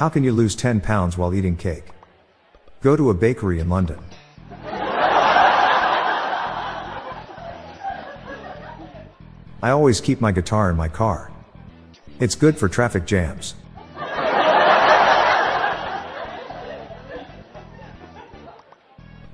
[0.00, 1.84] How can you lose 10 pounds while eating cake?
[2.80, 3.98] Go to a bakery in London.
[9.62, 11.30] I always keep my guitar in my car.
[12.18, 13.56] It's good for traffic jams.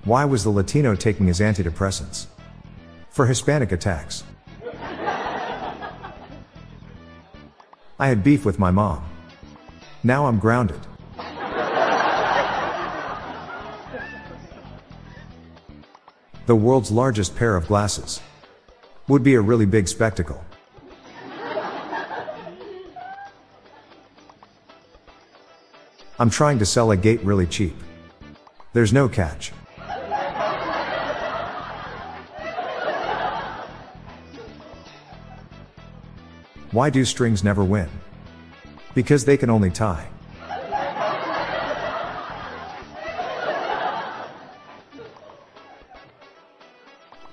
[0.02, 2.26] Why was the Latino taking his antidepressants?
[3.10, 4.24] For Hispanic attacks.
[8.00, 9.08] I had beef with my mom.
[10.06, 10.78] Now I'm grounded.
[16.46, 18.20] The world's largest pair of glasses.
[19.08, 20.44] Would be a really big spectacle.
[26.20, 27.74] I'm trying to sell a gate really cheap.
[28.74, 29.50] There's no catch.
[36.70, 37.88] Why do strings never win?
[38.96, 40.08] Because they can only tie.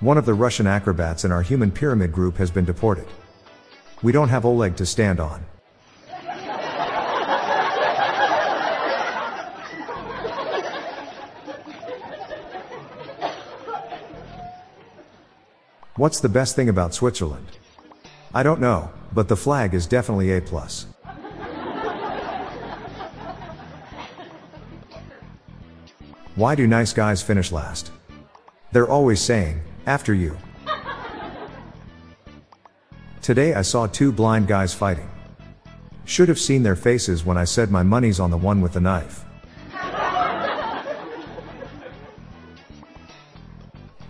[0.00, 3.06] One of the Russian acrobats in our human pyramid group has been deported.
[4.02, 5.46] We don't have Oleg to stand on.
[15.96, 17.46] What's the best thing about Switzerland?
[18.34, 20.42] I don't know, but the flag is definitely A+.
[20.42, 20.88] plus.
[26.36, 27.92] Why do nice guys finish last?
[28.72, 30.36] They're always saying, after you.
[33.22, 35.08] Today I saw two blind guys fighting.
[36.04, 38.80] Should have seen their faces when I said my money's on the one with the
[38.80, 39.24] knife.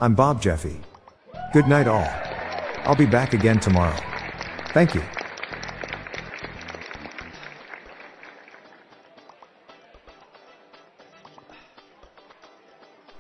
[0.01, 0.81] I'm Bob Jeffy.
[1.53, 2.09] Good night all.
[2.85, 3.97] I'll be back again tomorrow.
[4.73, 5.03] Thank you.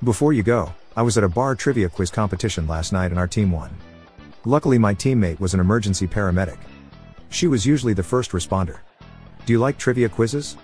[0.04, 3.26] Before you go, I was at a bar trivia quiz competition last night and our
[3.26, 3.74] team won.
[4.44, 6.58] Luckily my teammate was an emergency paramedic.
[7.30, 8.80] She was usually the first responder.
[9.46, 10.58] Do you like trivia quizzes?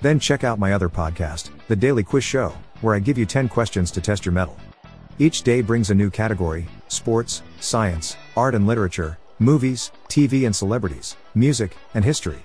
[0.00, 3.50] Then check out my other podcast, The Daily Quiz Show, where I give you 10
[3.50, 4.56] questions to test your mettle.
[5.18, 11.16] Each day brings a new category sports, science, art and literature, movies, TV and celebrities,
[11.34, 12.42] music, and history.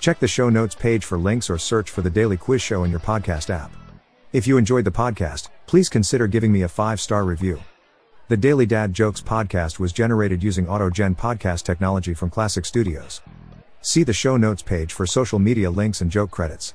[0.00, 2.90] Check the show notes page for links or search for the Daily Quiz Show in
[2.90, 3.72] your podcast app.
[4.30, 7.62] If you enjoyed the podcast, please consider giving me a 5 star review.
[8.28, 13.22] The Daily Dad Jokes podcast was generated using AutoGen podcast technology from Classic Studios.
[13.80, 16.74] See the show notes page for social media links and joke credits.